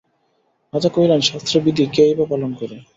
রাজা 0.73 0.89
কহিলেন, 0.95 1.21
শাস্ত্রে 1.21 1.57
বিধি 1.65 1.85
কেই 1.95 2.11
বা 2.17 2.25
পালন 2.31 2.51
করে। 2.59 2.75